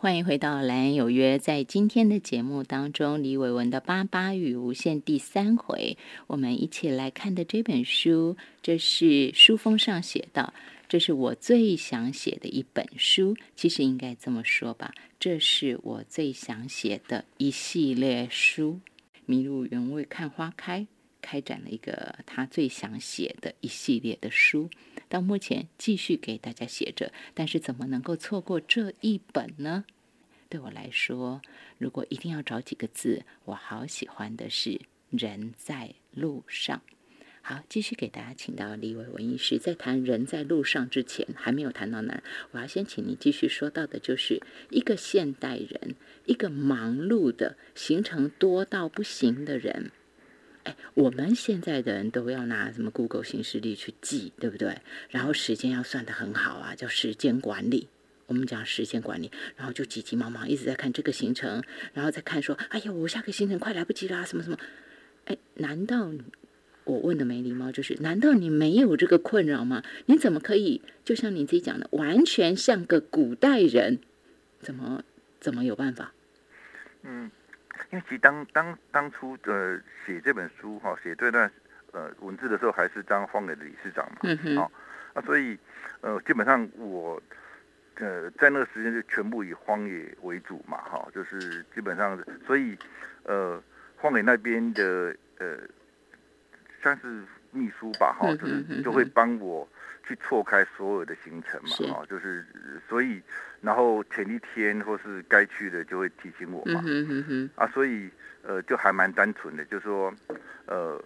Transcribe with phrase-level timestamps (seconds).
[0.00, 1.38] 欢迎回到《蓝有约》。
[1.40, 10.54] 在今天的节目当中，李伟文的《八八与无限》第三回，我们一起来看的这本书，这是书封上写的，
[10.88, 13.36] 这是我最想写的一本书。
[13.56, 18.78] 其实应该这么说吧，这是我最想写的一系列书。
[19.26, 20.86] 迷入原味看花开，
[21.20, 24.70] 开展了一个他最想写的一系列的书。
[25.08, 29.84] 到目前继续给大家写着，但是怎么能够错过这一本呢？
[30.48, 31.42] 对我来说，
[31.76, 36.82] 如果一定要找几个字，我好喜欢的是“人在路上”。
[37.40, 45.94] 好，继续给大家请到李伟文医师，在谈“人在路上”之前，还没有谈到哪儿，我要先请你继续说到的，就是一个现代人，
[46.26, 49.90] 一个忙碌的、行程多到不行的人。
[50.94, 54.78] 我们现在的人都要拿什么 Google 行事历去记，对不对？
[55.10, 57.88] 然后时间要算得很好啊，叫时间管理。
[58.26, 61.62] 我们讲时间管理，然后就急急忙忙一直在看这个行程，
[61.94, 64.58] 然后再看说，哎呀，我下个行程快来不及啦，什么什么？
[65.24, 66.10] 哎，难道
[66.84, 67.72] 我问的没礼貌？
[67.72, 69.82] 就是，难道你没有这个困扰吗？
[70.06, 73.98] 你怎么可以就像你自己讲的，完全像个古代人？
[74.60, 75.02] 怎么
[75.40, 76.12] 怎么有办法？
[77.02, 77.30] 嗯。
[77.90, 81.50] 因为其实当当当初呃写这本书哈，写这段
[81.92, 84.70] 呃文字的时候，还是当荒野的理事长嘛，嗯好
[85.14, 85.58] 啊，所以
[86.00, 87.20] 呃基本上我
[87.96, 92.76] 呃在那个时间就全部以荒野为主嘛，哈，就是基本上所以
[93.24, 93.62] 呃
[93.96, 95.58] 荒野那边的呃
[96.82, 99.66] 算是秘书吧，哈，就是就会帮我。
[100.08, 102.42] 去错开所有的行程嘛，啊，就是
[102.88, 103.20] 所以，
[103.60, 106.80] 然后前一天或是该去的就会提醒我嘛，
[107.56, 108.08] 啊，所以
[108.42, 110.10] 呃就还蛮单纯的，就是说
[110.64, 110.98] 呃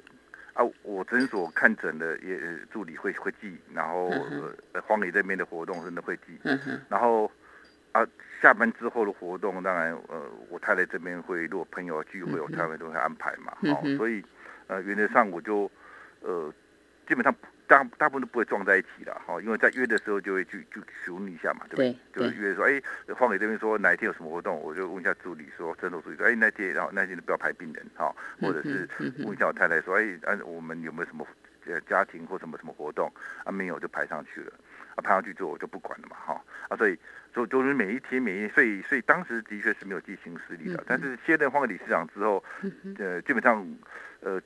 [0.55, 2.39] 啊，我诊所看诊的也
[2.70, 4.09] 助理会会记，然后
[4.72, 6.39] 呃荒野这边的活动真的会记，
[6.89, 7.28] 然后
[7.91, 8.06] 啊
[8.41, 14.22] 下班之后的活动，当然呃我太太这边会，如果朋友聚会，我太太都会安排嘛，好，所以
[14.69, 15.69] 呃原则上我就
[16.20, 16.55] 呃
[17.09, 17.34] 基本上。
[17.72, 22.31] 大大部分都不会撞在一起的哈，因为在约的时候就会去就询问一下嘛，对不对？
[22.31, 22.83] 就约说，哎，
[23.15, 28.87] 黄磊这边说哪一天有什么活动，我就问一下助理说，诊所助理说，哎，那天然后那天不要排病人哈，或者是
[29.21, 31.27] 问一下我太太说，哎，按我们有没有什么
[31.65, 33.11] 呃家庭或什么什么活动
[33.44, 33.50] 啊？
[33.50, 34.53] 没有就排上去了，
[34.97, 36.99] 啊，排上去之后我就不管了嘛，哈，啊，所以
[37.34, 42.44] 就就是每一天每一，所以所以当时的确是没有记行实力的，但是现在换个理事长之后，
[42.99, 43.66] 呃，基本上
[44.21, 44.38] 呃。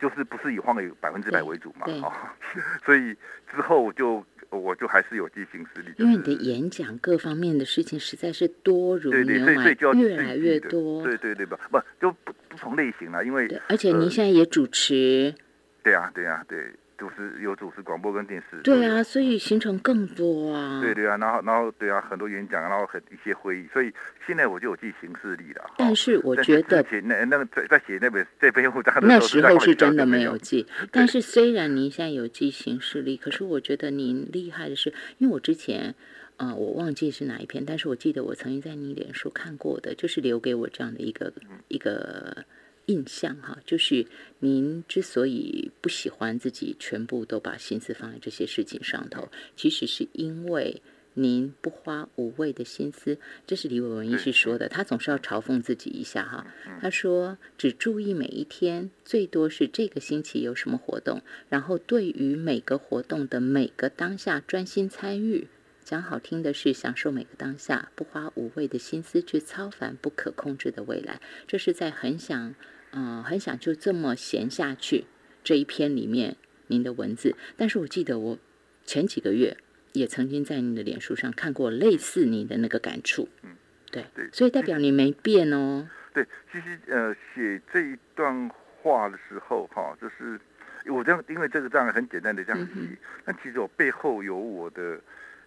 [0.00, 2.36] 就是不是以换个百分之百为主嘛，哈，
[2.84, 3.14] 所以
[3.50, 5.92] 之后就我就还是有记行实力。
[5.98, 11.02] 因为你的演讲各方面的事情实在是多如牛毛，越来越多。
[11.02, 11.58] 对对对吧？
[11.70, 15.34] 不就不不同类型了，因为而且您现在也主持。
[15.82, 16.72] 对啊，对啊，对。
[16.98, 20.80] 主持有主持广播跟电视，对啊，所以行程更多啊。
[20.82, 23.92] 对对啊，然后然后对啊，很多演讲，然后很一些会议，所以
[24.26, 25.64] 现在我就有记行事历了。
[25.78, 30.66] 但是我觉得，那那个在在写那本这篇文章的那时候是真的没有记。
[30.90, 35.94] 但是虽然您现在有记行事历，可是我觉得您厉害的是，因为我之前
[36.36, 41.32] 啊，我忘记是哪一篇，但是我记得我曾经在你脸书看过的，就是留给我这样的一个
[41.68, 42.44] 一个。
[42.88, 44.06] 印象哈，就是
[44.40, 50.80] 您之所以不喜欢自己全部都把心思放在这些事情上头，其实是因为
[51.12, 53.18] 您不花无谓的心思。
[53.46, 56.46] 这是李伟文医师说的，他总是要嘲讽自己一下哈。
[56.80, 65.48] 他说只注意每一天，最多是这个星期有什么活动，然后对于每个活动的每个当下专心参与。
[65.84, 71.20] 讲好听的是享受每个当下，不花无谓的心思去操烦不可控制的未来。
[71.46, 72.54] 这是在很想。
[72.92, 75.04] 嗯，很想就这么闲下去。
[75.44, 78.38] 这一篇里面您的文字，但是我记得我
[78.84, 79.56] 前几个月
[79.92, 83.28] 也曾经在您的脸书上看过类似你的那个感触。
[83.42, 83.56] 嗯，
[83.90, 85.88] 对，所以代表你没变哦。
[86.12, 88.50] 对，其实呃，写这一段
[88.82, 90.38] 话的时候，哈，就是
[90.86, 95.00] 我这样，因为这个这样很简单的这样写，但其实我背后有我的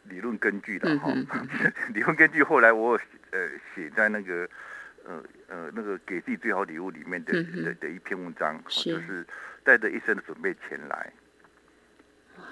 [0.06, 1.14] 理论根据的哈。
[1.94, 3.00] 理论根据后来我
[3.32, 4.50] 呃写在那个。
[5.04, 5.20] 呃
[5.52, 9.28] 呃，那个给自己最好礼物里面的的的一篇文章，就是
[9.66, 11.12] 带着一生的准备前来，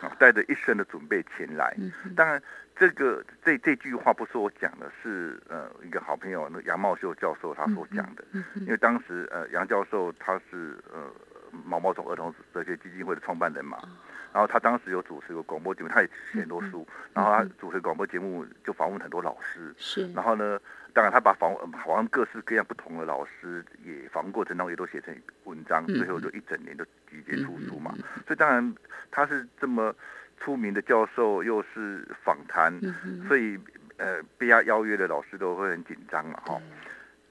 [0.02, 1.74] 啊，带着一生的准备前来。
[2.14, 2.44] 当然，
[2.76, 8.26] 这个这这句话不是我讲的，是呃一个好朋友那杨茂秀教授他所讲的。
[8.56, 11.10] 因为当时呃杨教授他是呃
[11.64, 13.80] 毛毛虫儿童哲学基金会的创办人嘛，
[14.34, 20.60] 然后他当时有主持个广播节目，他也写很多书，然后他主持广播节目就访问很多老师，是，然后呢。
[20.92, 21.56] 当然，他把访
[21.86, 27.94] 访问各式各样不同的老师，也访问过程当中也都写成文章，最后就一整年都集结出书嘛。
[28.26, 28.76] 所以当然
[29.12, 29.94] 他是这么
[30.40, 32.74] 出名的教授，又是访谈，
[33.28, 33.58] 所以
[33.98, 36.60] 呃被他邀约的老师都会很紧张嘛，哈，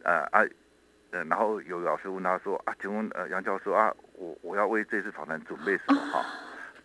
[0.05, 0.47] 呃啊，
[1.11, 6.25] 呃，然后有老师问他说啊，请问呃杨教授啊，我我要为这次访谈准备什么哈？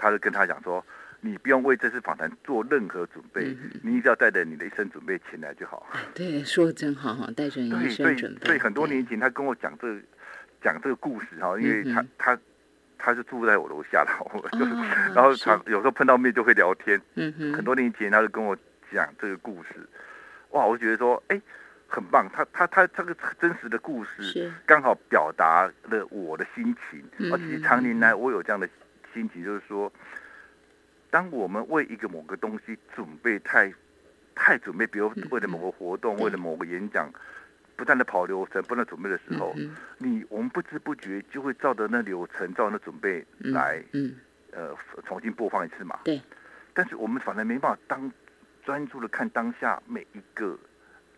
[0.03, 0.85] 他就跟他讲说，
[1.21, 5.87] 你不用为这次访谈做任何准备，你只要带着你的一身准备前来就好。
[6.13, 8.45] 对，说的真好哈，带着一身准备。
[8.45, 9.87] 所以很多年前他跟我讲这
[10.61, 12.39] 讲这个故事哈，因为他他
[12.97, 14.71] 他是住在我楼下的，就是
[15.15, 17.01] 然后常有时候碰到面就会聊天。
[17.15, 18.57] 嗯哼，很多年前他就跟我。
[18.93, 19.69] 讲这个故事，
[20.51, 21.41] 哇，我觉得说，哎，
[21.87, 22.29] 很棒。
[22.31, 27.03] 他他他这个真实的故事，刚好表达了我的心情。
[27.31, 28.69] 而且常年来我有这样的
[29.13, 29.91] 心情，就是说，
[31.09, 33.71] 当我们为一个某个东西准备太
[34.33, 37.11] 太准备，比如为了某个活动，为了某个演讲，
[37.75, 39.55] 不断的跑流程，不断准备的时候，
[39.97, 44.15] 你我们不知不觉就会照着那流程，照那准备来，嗯，
[44.51, 44.75] 呃，
[45.05, 45.99] 重新播放一次嘛。
[46.03, 46.21] 对。
[46.73, 48.11] 但是我们反而没办法当。
[48.65, 50.57] 专注的看当下每一个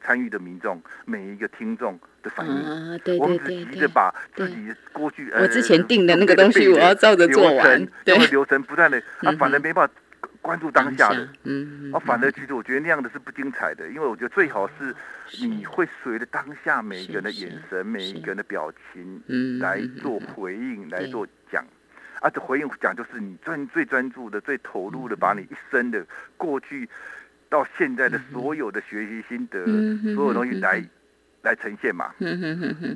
[0.06, 2.54] 参与的民众，每一个听众的反应。
[2.54, 3.20] 啊，对对对对。
[3.20, 7.88] 我们只急着把自己过去呃我之前定的那个东西，我要照着做完。
[8.04, 8.16] 对。
[8.28, 9.94] 流程不断的，啊，反而没办法
[10.42, 11.28] 关注当下的。
[11.44, 11.92] 嗯。
[11.92, 14.96] 啊，反而其实我觉得那样的是不精彩的，因为我觉得最好是
[15.42, 21.66] 你会随着当下每一个人的眼神、每一个人的表情嗯来做回应、来做讲。
[22.22, 26.06] 啊，这回应讲就是你专最专注的、最投入的，把你一生的
[26.38, 26.88] 过去。
[27.50, 29.66] 到现在的所有的学习心得，
[30.16, 30.84] 所有东西来
[31.42, 32.14] 来呈现嘛，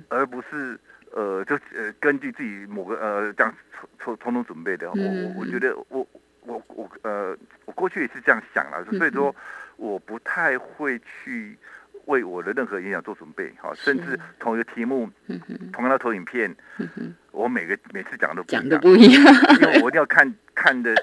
[0.10, 0.78] 而不是
[1.12, 3.54] 呃，就呃根据自己某个呃这样
[4.00, 4.90] 从从中准备的。
[4.92, 6.06] 我我我觉得我
[6.42, 9.36] 我我呃，我过去也是这样想了，所以说
[9.78, 11.58] 我不太会去
[12.06, 15.10] 为我的任何演讲做准备，好，甚至同一个题目，
[15.72, 16.54] 同样的投影片，
[17.32, 19.24] 我每个每次讲都讲的不一样，
[19.62, 20.96] 因为我一定要看看的。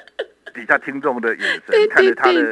[0.56, 2.50] 底下听众的眼神，看着他的，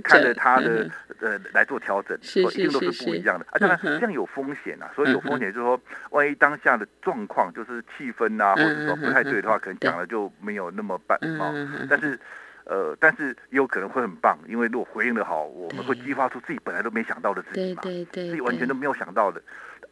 [0.00, 0.90] 看着他的，
[1.20, 3.44] 呃，来做调整，一定都是不一样的。
[3.50, 11.52] 啊，当然这样有风险啊，所以有风险就是说，万一当下的状况就是气氛啊，或者说不太对的话，可能讲了就没有那么办啊。
[11.90, 12.18] 但是，
[12.64, 17.82] 呃，但是也有可能会很棒，因为如果回应的好，我们会激发出自己本来都没想到的自己嘛，
[18.30, 19.42] 自己完全都没有想到的，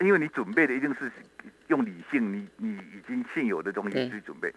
[0.01, 1.12] 因为你准备的一定是
[1.69, 4.53] 用理性，你你已经现有的东西去准备。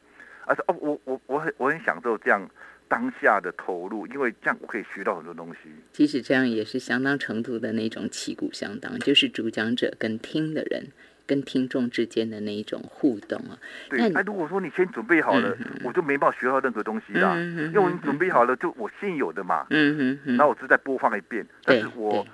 [0.47, 2.49] 而且哦，我我我很我很享受这样
[2.87, 5.69] 当下的投入，因为这样我可以学到很多东西。
[5.91, 10.87] 其实这样也是相当程度的那种旗鼓相当，就是主讲者跟听的人
[11.25, 13.59] 跟听众之间的那一种互动啊。
[13.89, 17.35] 对，哎，如果说你先准备好了，我就没办法学到任何东西啦。
[17.35, 19.67] 因为你准备好了，就我现有的嘛。
[19.69, 20.37] 嗯嗯嗯。
[20.37, 22.25] 那我只再播放一遍，但是我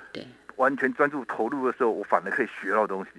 [0.57, 3.09] 完全专注投入的时候，我反而可以学到东西。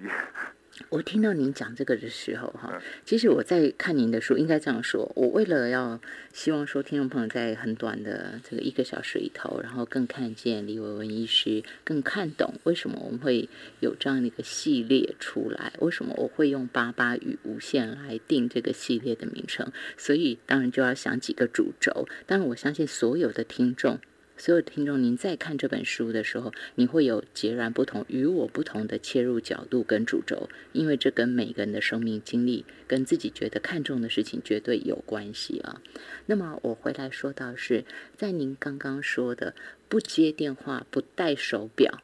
[0.89, 5.99] 我听到您讲这个的时候，哈，其实我在看您的书，应该这样说：我为了要
[6.33, 13.47] 希望说，听众朋友在很短的这个一个小时里头，然后更看见李伟文医师，更看懂为什么我们会
[13.79, 22.07] 有这样的一个系列出来，为什么我会用八八与无限来定这个系列的名称，所以当然就要想几个主轴。
[22.25, 23.99] 当然，我相信所有的听众。
[24.37, 35.81] 所有听众，您在看这本书的时候，你会有截然不同、与我不同的切入角度跟主轴，因为这跟每个人的生命经历、跟自己觉得看重的事情绝对有关系啊。
[36.25, 37.85] 那么我回来说到是
[38.17, 39.55] 在您刚刚说的
[39.87, 42.01] 不接电话、不戴手表。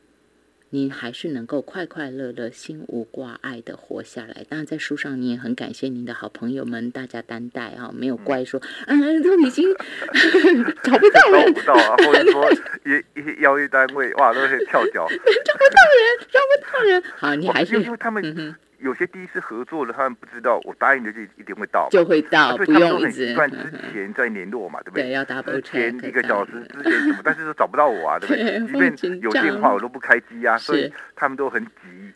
[0.73, 4.45] 您还是能够快快乐乐、心无挂碍的活下来。
[4.47, 9.67] 当然，在书上你也很感谢您的好朋友们，大家担待啊，没有怪说，嗯，都已经
[10.81, 12.49] 找不到人，找不到啊，或者说
[12.85, 17.03] 一一些邀约单位，哇，都是跳脚， 找不到人，找不到人。
[17.17, 18.55] 好，你还是因为他们。
[18.81, 23.33] 有些第一次合作的，他们不知道我答应的就一定会到，就会到，不用一直。
[23.33, 23.57] 算之
[23.93, 25.03] 前再联络嘛，对不对？
[25.03, 25.61] 对，要 double check。
[25.61, 28.33] 前一个小时之前什么，但是都找不到我啊，对不
[28.77, 28.91] 对？
[28.97, 31.71] 即便有电话，我都不开机啊，所以他们都很急，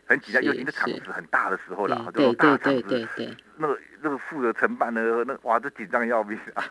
[0.06, 0.34] 很急。
[0.42, 3.08] 尤其是场子很大的时候了，对大场子，
[3.58, 3.80] 那个。
[4.06, 6.64] 这个负责承办的那哇，这紧张要命啊！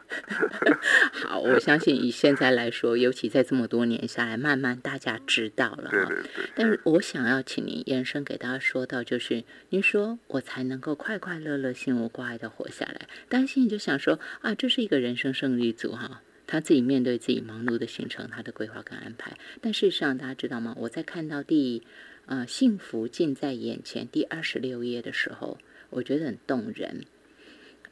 [1.26, 5.90] 好，我相信以现在来说，尤其在这么多年下来，慢慢大家知道了。
[5.90, 6.48] 对对对。
[6.54, 13.08] 但是我想要请您延伸给大家说到，就是您说我才能够快快乐乐、心无挂碍的活下来。
[13.28, 19.36] 担心你就想说啊，这是一个人生胜利组哈，他自己面对自己忙碌的行程，他的规划跟安排。
[19.60, 20.72] 但事实上，大家知道吗？
[20.78, 21.82] 我在看到第
[22.26, 25.58] 呃幸福近在眼前第二十六页的时候，
[25.90, 27.04] 我觉得很动人。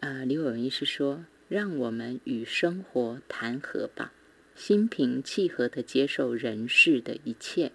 [0.02, 4.12] 啊，李伟文医师说：“让我们与生活谈和吧，
[4.56, 7.71] 心平气和的接受人世的一切，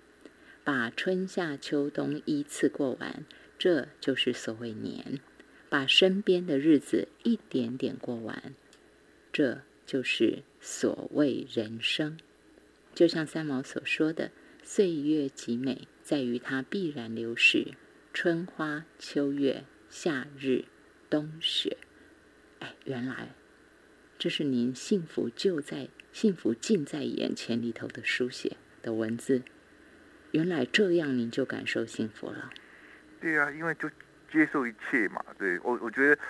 [0.62, 3.24] 把春夏秋冬依次过完，
[3.58, 5.22] 这就是所谓年；
[5.70, 8.54] 把身边的日子一点点过完，
[9.32, 12.18] 这就是所谓人生。”
[12.94, 14.32] 就像三毛所说的
[14.64, 17.68] ：“岁月极美，在于它必然流逝。
[18.14, 20.66] 春花秋月，夏日
[21.10, 21.78] 冬雪。”
[22.60, 23.30] 哎，原来
[24.18, 29.44] 这是您幸福就在、幸福近在眼前里头的书写的文字。
[30.32, 32.50] 原来这样，您就感受幸福了。
[33.22, 33.90] 对啊，因为就
[34.32, 35.24] 接受一切嘛。
[35.38, 36.22] 对我，我觉得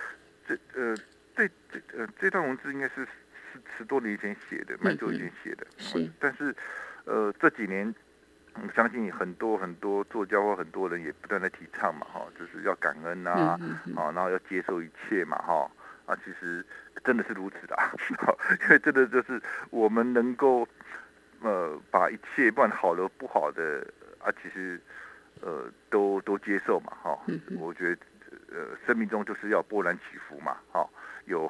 [0.46, 0.96] 这呃，
[1.34, 3.06] 这这呃这段文字应该是
[3.52, 5.66] 十十多年前写的，蛮久以前写的。
[5.78, 6.10] 是。
[6.20, 6.54] 但是
[7.04, 7.92] 呃这几年，
[8.54, 13.60] 我相信很多很多作家或很多人也不断的提倡嘛，哈，就是要感恩呐，啊，
[13.96, 15.70] 然后要接受一切嘛，哈。
[16.08, 16.64] 啊，其实
[17.04, 17.76] 真的是如此的，
[18.64, 20.66] 因为真的就是我们能够
[21.42, 23.86] 呃把一切不管好的不好的
[24.18, 24.80] 啊，其实
[25.42, 27.18] 呃都都接受嘛，哈。
[27.58, 28.00] 我觉得
[28.50, 30.88] 呃生命中就是要波澜起伏嘛，哈。
[31.28, 31.46] 有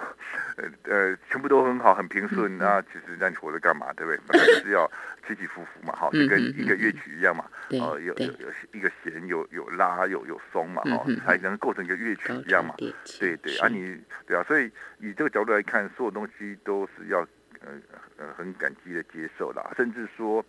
[0.56, 4.20] 呃呃全部都很好很平顺，那其实那你活着干嘛，对不对？
[4.26, 4.90] 本来就是要
[5.26, 7.44] 起起伏伏嘛，哈，就跟一个乐曲一样嘛，
[7.80, 12.74] 哦，有有有一个弦有有拉有有松嘛，哈，才能构成一个乐曲一样嘛，
[13.20, 17.20] 对对啊，你对啊，所以以这个角度来看，所有东西都是要
[17.60, 17.72] 呃
[18.16, 20.44] 呃很感激的接受啦，甚至说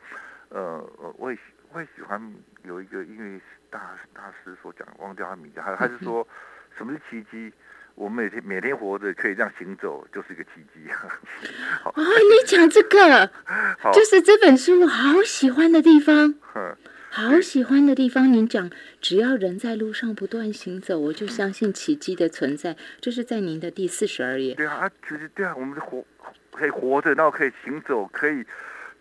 [0.50, 0.60] 呃
[0.98, 1.38] 呃，我也
[1.72, 2.20] 我也喜欢
[2.64, 6.28] 有一个音乐大大师所讲，忘掉他名字，他他是说
[6.76, 7.54] 什么是奇迹？
[8.00, 10.80] 我们每天每天活着可以这样行走，就是一个奇迹。
[11.84, 13.30] 哦，你讲这个，
[13.92, 16.34] 就是这本书好喜欢的地方。
[17.12, 22.78] 好喜欢的地方，您讲，只要人在路上不断行走，我就相信奇迹的存在。
[23.02, 24.56] 这是在您的第四十二页。
[24.56, 26.06] 对啊，其实对啊，我们活
[26.54, 28.46] 可以活着，然后可以行走，可以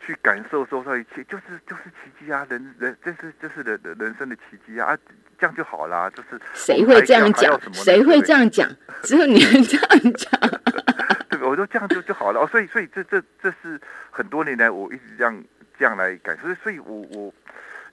[0.01, 2.47] 去感受受到一切，就是就是奇迹啊！
[2.49, 4.97] 人人这是这是人人生的奇迹啊！
[5.39, 7.61] 这样就好啦，就是谁会这样讲？
[7.73, 8.69] 谁会这样讲？
[9.03, 10.41] 只有你能这样讲。
[11.31, 12.49] 对，我说这样就就好了哦。
[12.51, 15.45] 所以，所以这这这是很多年来我一直这样
[15.79, 16.53] 这样来感受。
[16.63, 17.35] 所以，我我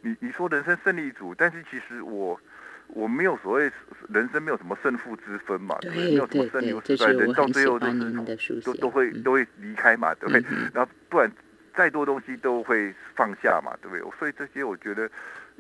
[0.01, 2.39] 你你说人生胜利组，但是其实我
[2.87, 3.71] 我没有所谓
[4.09, 10.43] 人生没有什么胜负之分嘛，对没有什么胜利失败，人到最后都是都都会都会离开嘛，对不对？
[10.73, 11.31] 然后不管
[11.75, 14.17] 再多东西都会放下嘛，对不对？
[14.17, 15.09] 所以这些我觉得。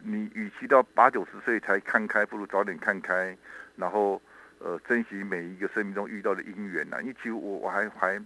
[0.03, 3.35] 你与其到八九十岁才看开，不如早点看开，
[3.77, 4.21] 然后
[4.59, 6.99] 呃珍惜每一个生命中遇到的因缘呐。
[6.99, 8.21] 因为其实我我还还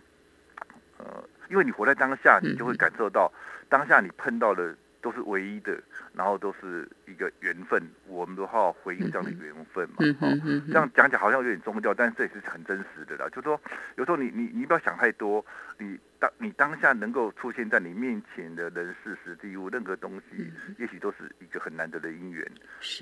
[0.97, 3.31] 呃，因为你活在当下，你就会感受到
[3.69, 4.75] 当下你碰到的。
[5.01, 5.81] 都是唯一的，
[6.13, 9.95] 然后都是一个缘分，我们都好好回应这样的缘分嘛。
[9.99, 13.29] 嗯这样讲讲好像有点宗教，但是这也是很真实的啦。
[13.29, 13.59] 就说
[13.95, 15.45] 有时候你你你不要想太多，
[15.77, 22.45] 你当你当下能够出现在你面前的人事实地物，任何东西，也许都是一个很难得的姻缘。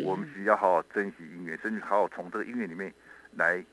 [0.05, 2.93] 我们只要好好珍惜姻缘，甚至好好从这个姻缘里面
[3.35, 3.63] 来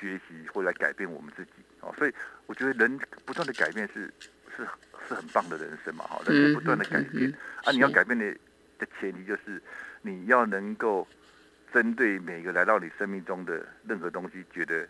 [0.00, 1.52] 学习或来改变我们自己。
[1.80, 2.12] 哦，所以
[2.46, 4.12] 我觉得人不断的改变是
[4.56, 4.66] 是。
[5.06, 7.32] 是很棒的人生嘛，哈，人生不断的改变
[7.64, 8.30] 啊，你要改变的
[8.78, 9.62] 的前提就是
[10.02, 11.08] 你要能够
[11.72, 14.86] 针对每个来到你生命中的任何东西，觉得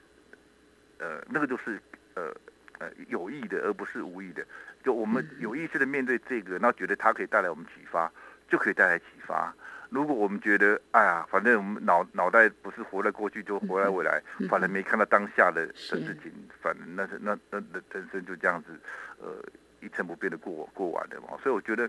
[0.98, 1.80] 呃那个就是
[2.14, 2.34] 呃
[2.80, 4.44] 呃有意的，而不是无意的。
[4.82, 8.10] 就我们有意识的面对这个，然后觉得它可以带来我们启发，
[8.48, 9.54] 就可以带来启发。
[9.90, 18.78] 如果我们觉得哎呀，反正我们脑脑袋不是活在过去，就活在未来，反正没看到当下的的事情，反正那是那那那人生就这样子，
[19.21, 19.42] 呃。
[19.80, 21.88] 一成不变的过过完的嘛，所以我觉得，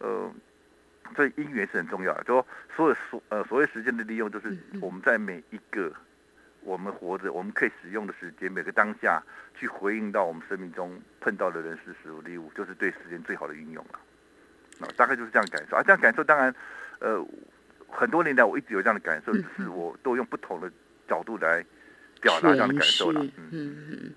[0.00, 0.30] 呃，
[1.16, 2.22] 所以姻缘是很重要的。
[2.24, 2.46] 就说
[2.76, 5.90] 所有所呃所谓时间的利用，就是我们在每一个
[6.60, 9.22] 我们活着我们可以使用的时间，每个当下
[9.54, 13.98] 去回应到我们生命中碰到的人事事物礼物，就是对时间最好的运用了。
[14.80, 15.82] 啊，大概就是这样感受啊。
[15.82, 16.54] 这样感受当然，
[17.02, 17.26] 呃，
[17.88, 20.70] 很多年来我一直有这样的感受，只是我都用不同的
[21.08, 21.64] 角度来
[22.20, 23.24] 表达这样的感受了。
[23.36, 24.14] 嗯嗯。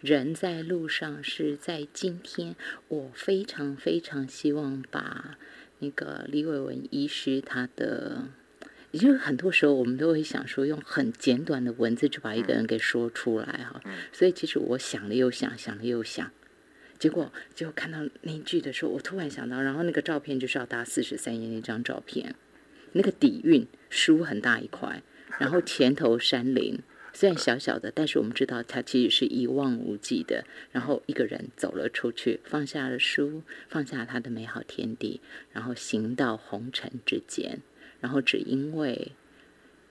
[0.00, 2.56] 人在路上是在今天，
[2.88, 5.36] 我非常非常希望把
[5.80, 8.28] 那个李伟文医师他的，
[8.92, 13.78] 也就是很多时候我们都会想说用很简短的文字就把一个人给说出来哈，
[14.10, 16.30] 所以其实我想了又想，想了又想，
[17.00, 22.36] 结果就看到那句的时候，我突然想到，然后那个照片就是要搭四十三页那张照片，
[22.92, 25.02] 那个底蕴书很大一块，
[25.38, 26.78] 然后前头山林。
[27.12, 30.44] 虽然小小的，但是我们知道它其实是一望无际的。
[30.70, 35.20] 然后一个人走了出去，放下了书，放下他的美好天地，
[35.52, 37.62] 然后行到红尘之间。
[38.00, 39.10] 然后只因为，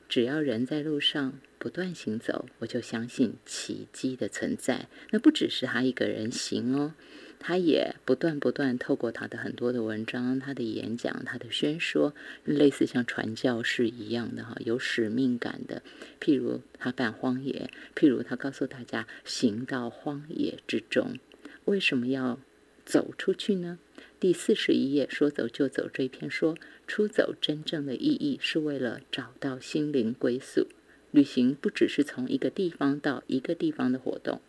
[0.10, 4.89] 只要人在路上不断行走，我就相信奇迹的存在。
[5.12, 6.94] 那不只是他一个人行哦。
[7.42, 12.13] 他也不断不断透过他的很多的文章、他的演讲、他的宣说，
[12.44, 15.82] 类似像传教士一样的哈，有使命感的。
[16.20, 21.18] 譬如他办荒野，譬如他告诉大家行到荒野之中，
[21.63, 22.38] 为什么要
[22.84, 23.80] 走出去呢？
[24.20, 30.68] 第四十一页，说走就走这一篇说，出走真正的意义是为了找到心灵归宿。
[31.12, 34.42] 旅行不只是从一个地方到一个地方的活动，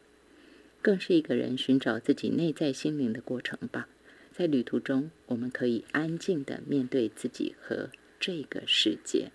[0.82, 3.88] 更是一个人寻找自己内在心灵的过程吧。
[4.32, 9.30] 在旅途中，我们可以安静的面对自己和这个世界。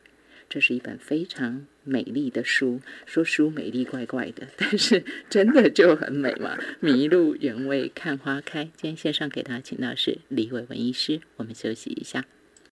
[0.50, 6.58] 这是一本非常美丽的书，说书美丽怪怪的， 但是真的就很美嘛。
[6.82, 12.25] 麋鹿原味看花开，今天线上给大家请到是李伟文医师，我们休息一下。